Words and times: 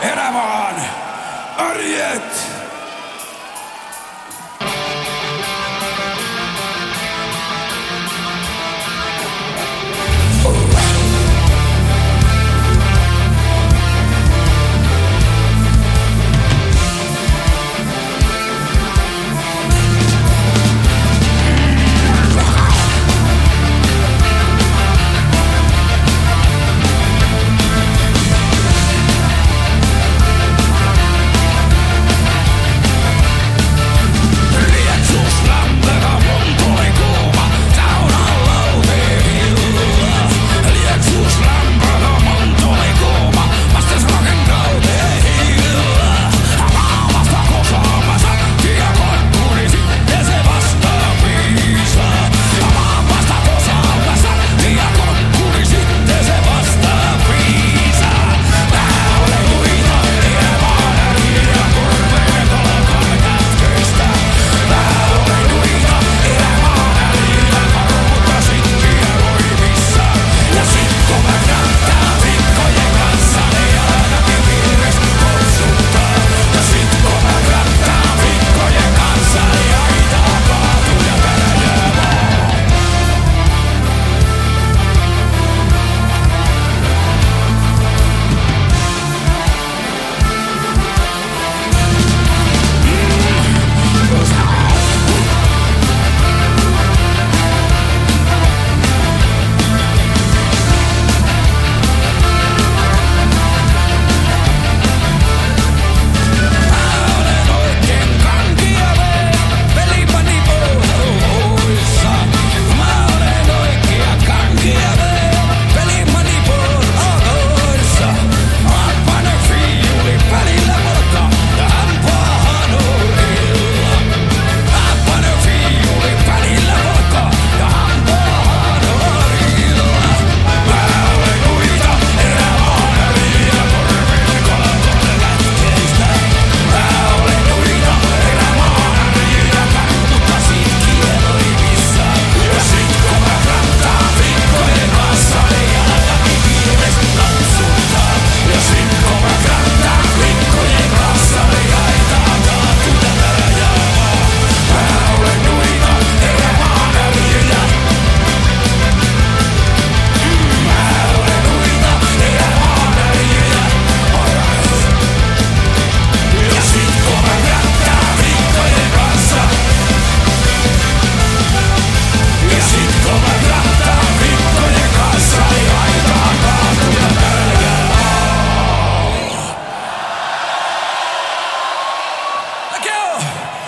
erämaan 0.00 0.74
arjet. 1.56 2.61